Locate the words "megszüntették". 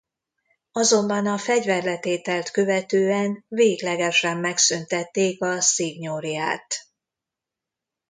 4.37-5.41